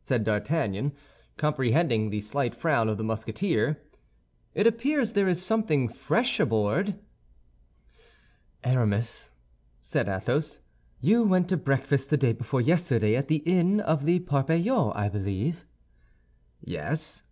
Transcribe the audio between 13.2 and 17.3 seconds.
the inn of the Parpaillot, I believe?" "Yes."